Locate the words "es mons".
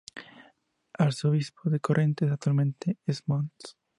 3.05-3.77